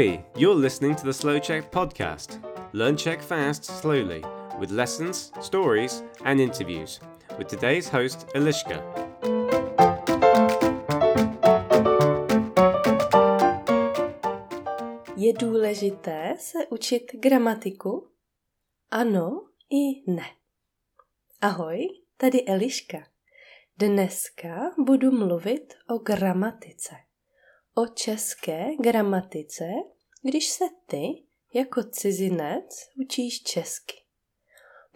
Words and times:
Ahoy! 0.00 0.24
You're 0.34 0.54
listening 0.54 0.96
to 0.96 1.04
the 1.04 1.12
Slow 1.12 1.38
Check 1.38 1.70
podcast. 1.70 2.38
Learn 2.72 2.96
Czech 2.96 3.20
fast, 3.22 3.64
slowly, 3.64 4.24
with 4.58 4.70
lessons, 4.70 5.30
stories, 5.42 6.02
and 6.24 6.40
interviews. 6.40 7.00
With 7.38 7.48
today's 7.48 7.88
host, 7.88 8.26
Eliška. 8.34 8.82
Je 15.16 15.32
důležité 15.32 16.36
se 16.38 16.66
učit 16.70 17.02
gramatiku? 17.14 18.08
Ano 18.90 19.48
i 19.70 20.12
ne. 20.12 20.26
Ahoj, 21.40 21.88
tady 22.16 22.44
Eliška. 22.46 22.98
Dneska 23.78 24.74
budu 24.78 25.10
mluvit 25.10 25.74
o 25.88 25.98
gramatice. 25.98 27.09
O 27.80 27.86
české 27.86 28.76
gramatice, 28.80 29.64
když 30.22 30.48
se 30.48 30.64
ty 30.86 31.06
jako 31.54 31.82
cizinec 31.82 32.74
učíš 33.04 33.42
česky. 33.42 33.96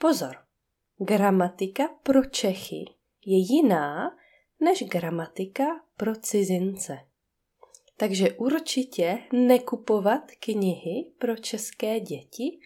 Pozor, 0.00 0.36
gramatika 0.98 1.88
pro 2.02 2.24
Čechy 2.24 2.84
je 3.26 3.54
jiná 3.54 4.16
než 4.60 4.82
gramatika 4.82 5.64
pro 5.96 6.16
cizince. 6.16 6.98
Takže 7.96 8.32
určitě 8.32 9.18
nekupovat 9.32 10.22
knihy 10.40 11.12
pro 11.18 11.36
české 11.36 12.00
děti, 12.00 12.58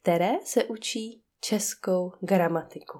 které 0.00 0.32
se 0.44 0.64
učí 0.64 1.22
českou 1.40 2.12
gramatiku. 2.20 2.98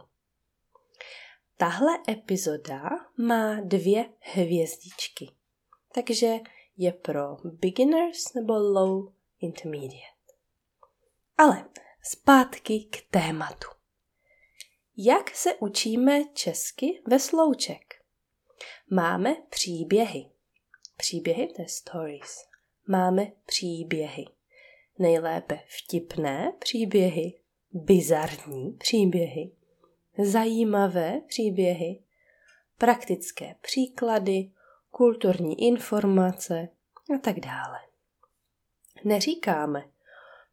Tahle 1.57 1.93
epizoda 2.09 2.82
má 3.19 3.60
dvě 3.60 4.04
hvězdičky, 4.21 5.41
takže 5.95 6.37
je 6.76 6.93
pro 6.93 7.37
beginners 7.45 8.35
nebo 8.35 8.52
low 8.52 9.12
intermediate. 9.40 10.32
Ale 11.38 11.68
zpátky 12.02 12.85
k 12.90 13.02
tématu. 13.10 13.68
Jak 14.96 15.37
se 15.37 15.54
učíme 15.54 16.24
česky 16.35 17.02
ve 17.07 17.18
slouček? 17.18 17.95
Máme 18.90 19.37
příběhy. 19.51 20.26
Příběhy, 20.96 21.46
to 21.46 21.63
je 21.63 21.68
stories. 21.68 22.38
Máme 22.87 23.32
příběhy. 23.46 24.24
Nejlépe 24.98 25.60
vtipné 25.66 26.52
příběhy, 26.59 27.40
bizarní 27.73 28.73
příběhy, 28.73 29.51
zajímavé 30.18 31.20
příběhy, 31.26 32.02
praktické 32.79 33.54
příklady, 33.60 34.51
kulturní 34.93 35.66
informace 35.66 36.68
a 37.15 37.18
tak 37.18 37.40
dále. 37.40 37.79
Neříkáme, 39.04 39.85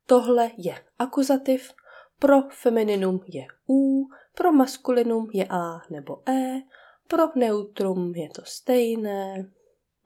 tohle 0.05 0.51
je 0.57 0.75
akuzativ, 0.99 1.73
pro 2.19 2.41
femininum 2.49 3.19
je 3.27 3.47
U, 3.69 4.09
pro 4.35 4.51
maskulinum 4.51 5.29
je 5.33 5.47
A 5.49 5.81
nebo 5.89 6.29
E, 6.29 6.61
pro 7.07 7.23
neutrum 7.35 8.15
je 8.15 8.29
to 8.29 8.41
stejné. 8.45 9.51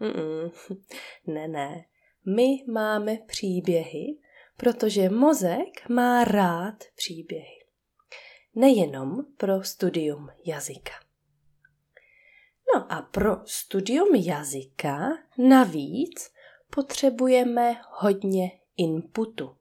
Mm-mm. 0.01 0.51
Ne, 1.27 1.47
ne. 1.47 1.85
My 2.25 2.63
máme 2.71 3.17
příběhy, 3.17 4.17
protože 4.57 5.09
mozek 5.09 5.89
má 5.89 6.23
rád 6.23 6.75
příběhy 6.95 7.63
nejenom 8.55 9.25
pro 9.37 9.63
studium 9.63 10.29
jazyka. 10.45 10.91
No 12.75 12.91
a 12.91 13.01
pro 13.01 13.35
studium 13.45 14.15
jazyka 14.15 15.09
navíc 15.37 16.31
potřebujeme 16.69 17.75
hodně 17.89 18.51
inputu 18.77 19.57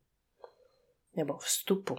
nebo 1.16 1.36
vstupu. 1.36 1.94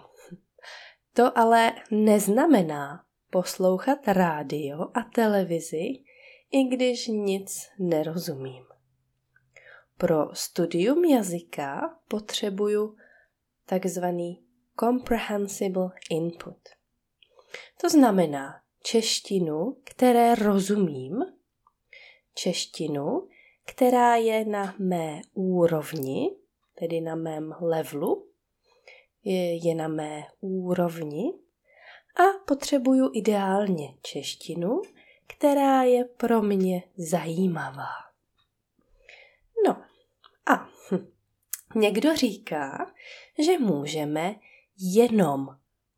To 1.12 1.38
ale 1.38 1.72
neznamená 1.90 3.04
poslouchat 3.30 3.98
rádio 4.06 4.80
a 4.94 5.02
televizi, 5.14 6.04
i 6.50 6.64
když 6.64 7.06
nic 7.06 7.70
nerozumím. 7.78 8.64
Pro 9.98 10.34
studium 10.34 11.04
jazyka 11.04 11.98
potřebuju 12.08 12.96
takzvaný 13.66 14.44
comprehensible 14.80 15.90
input. 16.10 16.58
To 17.80 17.88
znamená 17.88 18.63
češtinu, 18.84 19.76
které 19.84 20.34
rozumím, 20.34 21.24
češtinu, 22.34 23.28
která 23.64 24.16
je 24.16 24.44
na 24.44 24.74
mé 24.78 25.20
úrovni, 25.34 26.36
tedy 26.74 27.00
na 27.00 27.14
mém 27.14 27.54
levelu, 27.60 28.28
je, 29.24 29.66
je 29.68 29.74
na 29.74 29.88
mé 29.88 30.22
úrovni 30.40 31.32
a 32.16 32.38
potřebuju 32.46 33.10
ideálně 33.14 33.94
češtinu, 34.02 34.82
která 35.26 35.82
je 35.82 36.04
pro 36.04 36.42
mě 36.42 36.82
zajímavá. 36.96 37.92
No 39.66 39.82
a 40.46 40.68
hm, 40.90 41.06
někdo 41.74 42.16
říká, 42.16 42.92
že 43.38 43.58
můžeme 43.58 44.34
jenom 44.78 45.46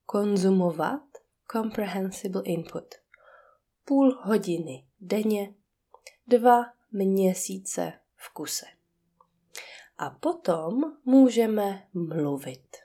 konzumovat 0.06 1.05
comprehensible 1.52 2.42
input. 2.44 2.94
Půl 3.84 4.20
hodiny 4.22 4.86
denně, 5.00 5.54
dva 6.26 6.64
měsíce 6.92 7.92
v 8.16 8.32
kuse. 8.32 8.66
A 9.98 10.10
potom 10.10 10.96
můžeme 11.04 11.88
mluvit. 11.94 12.76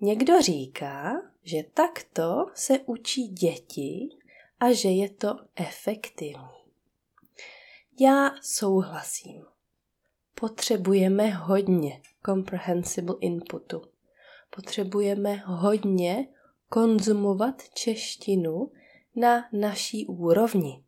Někdo 0.00 0.42
říká, 0.42 1.12
že 1.42 1.62
takto 1.74 2.46
se 2.54 2.78
učí 2.78 3.28
děti 3.28 4.08
a 4.60 4.72
že 4.72 4.88
je 4.88 5.10
to 5.10 5.36
efektivní. 5.56 6.64
Já 8.00 8.30
souhlasím. 8.42 9.44
Potřebujeme 10.34 11.30
hodně 11.30 12.02
comprehensible 12.26 13.16
inputu. 13.20 13.82
Potřebujeme 14.50 15.42
hodně 15.46 16.28
konzumovat 16.74 17.62
češtinu 17.74 18.72
na 19.16 19.48
naší 19.52 20.06
úrovni, 20.06 20.84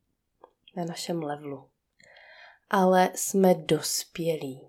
na 0.76 0.84
našem 0.84 1.22
levelu. 1.22 1.70
Ale 2.70 3.10
jsme 3.14 3.54
dospělí 3.54 4.68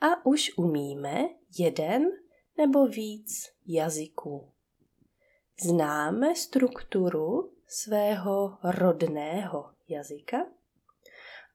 a 0.00 0.26
už 0.26 0.50
umíme 0.56 1.28
jeden 1.58 2.10
nebo 2.56 2.86
víc 2.86 3.52
jazyků. 3.66 4.52
Známe 5.60 6.34
strukturu 6.34 7.52
svého 7.66 8.58
rodného 8.62 9.70
jazyka 9.88 10.38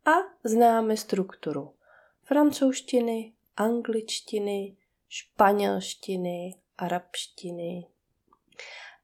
a 0.05 0.11
známe 0.43 0.97
strukturu 0.97 1.75
francouzštiny, 2.23 3.33
angličtiny, 3.57 4.77
španělštiny, 5.09 6.55
arabštiny, 6.77 7.90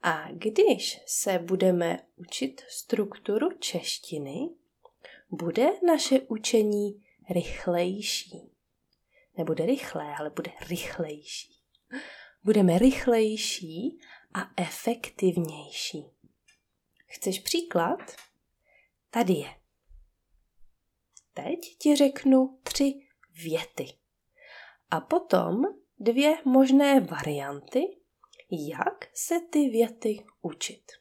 a 0.01 0.31
když 0.31 0.99
se 1.05 1.39
budeme 1.39 1.99
učit 2.15 2.61
strukturu 2.69 3.51
češtiny, 3.59 4.49
bude 5.29 5.67
naše 5.85 6.19
učení 6.19 7.03
rychlejší. 7.29 8.51
Nebude 9.37 9.65
rychlé, 9.65 10.15
ale 10.19 10.29
bude 10.29 10.51
rychlejší. 10.69 11.61
Budeme 12.43 12.79
rychlejší 12.79 13.99
a 14.33 14.51
efektivnější. 14.57 16.05
Chceš 17.05 17.39
příklad? 17.39 17.99
Tady 19.09 19.33
je. 19.33 19.55
Teď 21.33 21.77
ti 21.77 21.95
řeknu 21.95 22.59
tři 22.63 23.07
věty. 23.43 23.85
A 24.91 25.01
potom 25.01 25.63
dvě 25.99 26.37
možné 26.45 26.99
varianty, 26.99 27.97
jak 28.51 29.05
se 29.13 29.39
ty 29.39 29.69
věty 29.69 30.25
učit. 30.41 30.91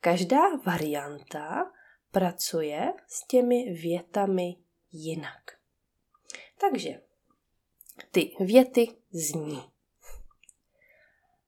Každá 0.00 0.56
varianta 0.66 1.72
pracuje 2.10 2.92
s 3.06 3.26
těmi 3.26 3.72
větami 3.72 4.56
jinak. 4.92 5.50
Takže 6.60 7.02
ty 8.10 8.36
věty 8.40 8.86
zní. 9.10 9.62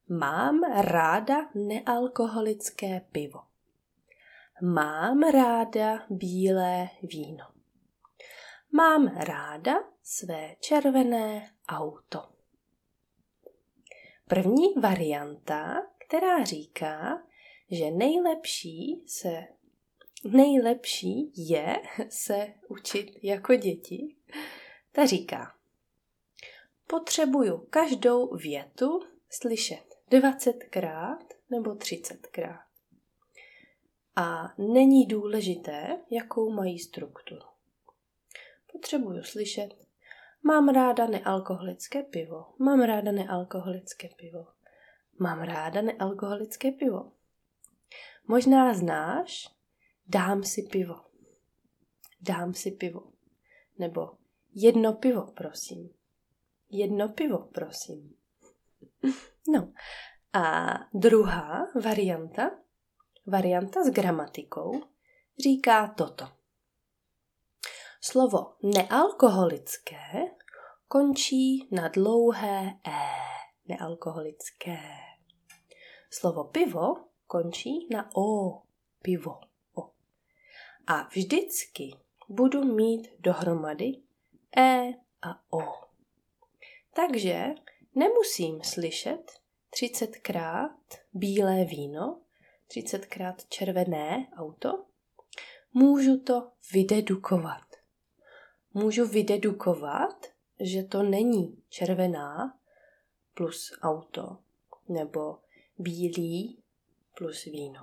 Mám 0.09 0.63
ráda 0.81 1.51
nealkoholické 1.55 3.01
pivo. 3.01 3.41
Mám 4.63 5.23
ráda 5.23 6.07
bílé 6.11 6.89
víno. 7.03 7.45
Mám 8.73 9.07
ráda 9.07 9.75
své 10.03 10.57
červené 10.61 11.51
auto. 11.69 12.34
První 14.29 14.75
varianta, 14.81 15.75
která 15.99 16.45
říká, 16.45 17.23
že 17.71 17.91
nejlepší 17.91 19.03
se 19.07 19.45
nejlepší 20.25 21.33
je 21.37 21.77
se 22.09 22.55
učit 22.69 23.11
jako 23.23 23.55
děti, 23.55 24.17
Ta 24.93 25.07
říká, 25.07 25.55
potřebuju 26.87 27.67
každou 27.71 28.37
větu 28.37 29.01
slyšet 29.31 29.85
20krát 30.11 31.27
nebo 31.51 31.71
30krát. 31.71 32.65
A 34.17 34.55
není 34.59 35.07
důležité, 35.07 36.01
jakou 36.11 36.51
mají 36.51 36.79
strukturu. 36.79 37.47
Potřebuju 38.73 39.23
slyšet, 39.23 39.84
mám 40.45 40.69
ráda 40.69 41.07
nealkoholické 41.07 42.03
pivo, 42.03 42.55
mám 42.59 42.83
ráda 42.83 43.13
nealkoholické 43.13 44.09
pivo, 44.17 44.47
mám 45.19 45.43
ráda 45.43 45.83
nealkoholické 45.83 46.73
pivo. 46.73 47.13
Možná 48.27 48.75
znáš, 48.75 49.49
dám 50.07 50.43
si 50.43 50.63
pivo. 50.63 50.95
Dám 52.21 52.55
si 52.55 52.71
pivo. 52.71 53.13
Nebo 53.79 54.11
jedno 54.55 54.93
pivo, 54.93 55.33
prosím. 55.37 55.91
Jedno 56.71 57.09
pivo, 57.09 57.39
prosím. 57.55 58.15
No 59.49 59.73
a 60.33 60.75
druhá 60.95 61.67
varianta, 61.85 62.51
varianta 63.27 63.85
s 63.85 63.91
gramatikou, 63.91 64.83
říká 65.39 65.95
toto. 65.99 66.25
Slovo 68.01 68.57
nealkoholické 68.63 70.34
končí 70.95 71.69
na 71.71 71.89
dlouhé 71.89 72.79
e, 72.87 72.91
nealkoholické. 73.67 74.79
Slovo 76.11 76.45
pivo 76.45 76.95
končí 77.27 77.89
na 77.91 78.11
o, 78.15 78.63
pivo, 79.03 79.41
o. 79.75 79.91
A 80.87 81.03
vždycky 81.03 81.91
budu 82.29 82.65
mít 82.65 83.09
dohromady 83.19 83.93
e 84.57 84.95
a 85.23 85.43
o. 85.51 85.63
Takže 86.97 87.47
nemusím 87.95 88.63
slyšet 88.63 89.33
30krát 89.71 90.79
bílé 91.13 91.65
víno, 91.65 92.21
30krát 92.71 93.35
červené 93.49 94.29
auto. 94.37 94.85
Můžu 95.73 96.21
to 96.21 96.51
vydedukovat. 96.73 97.67
Můžu 98.75 99.07
vydedukovat, 99.07 100.34
že 100.65 100.83
to 100.83 101.03
není 101.03 101.63
červená 101.69 102.59
plus 103.35 103.73
auto, 103.83 104.39
nebo 104.89 105.39
bílý 105.79 106.63
plus 107.17 107.45
víno. 107.45 107.81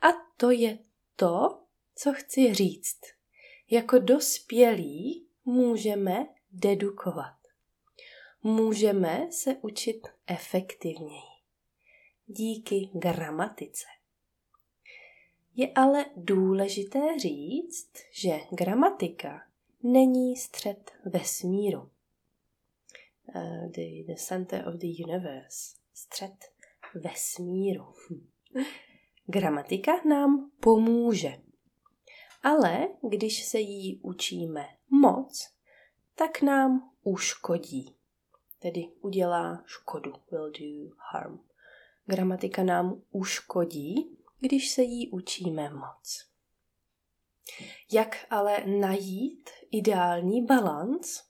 A 0.00 0.06
to 0.36 0.50
je 0.50 0.78
to, 1.16 1.60
co 1.94 2.12
chci 2.12 2.54
říct. 2.54 3.00
Jako 3.70 3.98
dospělí 3.98 5.26
můžeme 5.44 6.26
dedukovat. 6.52 7.36
Můžeme 8.42 9.32
se 9.32 9.56
učit 9.62 10.08
efektivněji. 10.26 11.38
Díky 12.26 12.90
gramatice. 12.94 13.86
Je 15.54 15.72
ale 15.74 16.06
důležité 16.16 17.18
říct, 17.18 17.90
že 18.12 18.38
gramatika 18.52 19.47
není 19.82 20.36
střed 20.36 20.90
vesmíru. 21.04 21.80
Uh, 23.34 23.70
the, 23.70 24.04
the 24.06 24.14
center 24.14 24.68
of 24.68 24.74
the 24.74 24.86
universe. 25.04 25.76
Střed 25.94 26.34
vesmíru. 26.94 27.84
Gramatika 29.26 29.92
nám 30.04 30.50
pomůže. 30.60 31.42
Ale 32.42 32.88
když 33.08 33.44
se 33.44 33.58
jí 33.58 34.00
učíme 34.02 34.66
moc, 34.90 35.50
tak 36.14 36.42
nám 36.42 36.90
uškodí. 37.02 37.96
Tedy 38.58 38.88
udělá 39.00 39.62
škodu, 39.66 40.12
will 40.30 40.50
do 40.50 40.94
harm. 41.12 41.44
Gramatika 42.06 42.62
nám 42.62 43.02
uškodí, 43.10 44.18
když 44.40 44.70
se 44.70 44.82
jí 44.82 45.10
učíme 45.10 45.70
moc. 45.70 46.28
Jak 47.92 48.26
ale 48.30 48.64
najít 48.66 49.50
ideální 49.70 50.46
balans? 50.46 51.22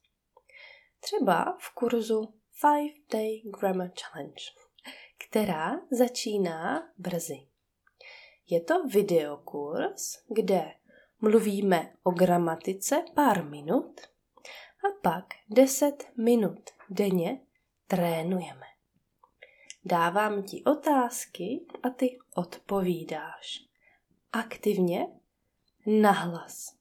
Třeba 1.00 1.56
v 1.60 1.74
kurzu 1.74 2.34
5 2.60 3.18
Day 3.18 3.42
Grammar 3.60 3.90
Challenge 4.02 4.42
která 5.28 5.80
začíná 5.90 6.88
brzy. 6.98 7.46
Je 8.50 8.60
to 8.60 8.84
videokurs, 8.84 10.12
kde 10.28 10.74
mluvíme 11.20 11.92
o 12.02 12.10
gramatice 12.10 13.04
pár 13.14 13.44
minut 13.44 14.00
a 14.84 15.00
pak 15.02 15.24
10 15.50 16.10
minut 16.16 16.70
denně 16.90 17.40
trénujeme. 17.86 18.66
Dávám 19.84 20.42
ti 20.42 20.64
otázky 20.64 21.66
a 21.82 21.90
ty 21.90 22.18
odpovídáš. 22.34 23.58
Aktivně, 24.32 25.06
nahlas. 25.88 26.76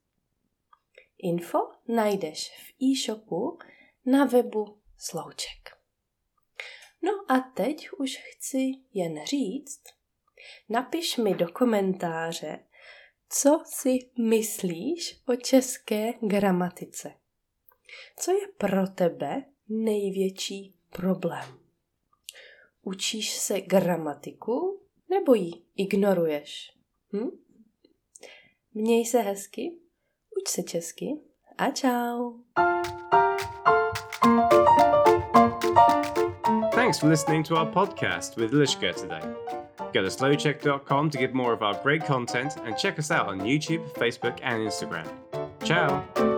Info 1.18 1.58
najdeš 1.88 2.50
v 2.50 2.84
e-shopu 2.84 3.60
na 4.06 4.26
webu 4.26 4.78
Slouček. 4.98 5.78
No 7.02 7.12
a 7.32 7.40
teď 7.40 7.90
už 7.92 8.18
chci 8.18 8.72
jen 8.94 9.26
říct, 9.26 9.84
napiš 10.70 11.18
mi 11.18 11.36
do 11.36 11.48
komentáře, 11.52 12.60
co 13.30 13.64
si 13.66 14.00
myslíš 14.20 15.22
o 15.28 15.36
české 15.36 16.14
gramatice. 16.22 17.14
Co 18.18 18.32
je 18.32 18.48
pro 18.58 18.88
tebe 18.88 19.44
největší 19.70 20.76
problém? 20.90 21.60
Učíš 22.84 23.38
se 23.38 23.62
gramatiku 23.62 24.82
nebo 25.10 25.34
ji 25.34 25.52
ignoruješ? 25.76 26.74
Hm? 27.14 27.47
Měj 28.78 29.06
se 29.06 29.20
hezky, 29.20 29.72
uč 30.38 30.48
se 30.50 30.64
česky 30.64 31.06
a 31.58 31.72
čau. 31.72 32.34
Thanks 36.72 37.00
for 37.00 37.10
listening 37.10 37.48
to 37.48 37.56
our 37.56 37.72
podcast 37.72 38.38
with 38.38 38.54
Lishka 38.54 38.94
today. 38.94 39.22
Go 39.94 40.02
to 40.04 40.10
slowcheck.com 40.10 41.10
to 41.10 41.18
get 41.18 41.34
more 41.34 41.54
of 41.54 41.62
our 41.62 41.76
great 41.84 42.06
content 42.06 42.58
and 42.66 42.78
check 42.78 43.00
us 43.00 43.12
out 43.12 43.28
on 43.28 43.40
YouTube, 43.40 43.82
Facebook, 43.94 44.40
and 44.44 44.62
Instagram. 44.62 45.08
Ciao! 45.64 46.37